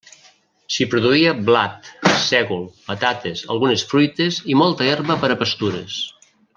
S'hi 0.75 0.85
produïa 0.93 1.33
blat, 1.49 1.91
sègol, 2.23 2.65
patates, 2.89 3.45
algunes 3.57 3.87
fruites 3.95 4.43
i 4.55 4.61
molta 4.65 4.93
herba 4.95 5.23
per 5.25 5.35
a 5.37 5.41
pastures. 5.45 6.01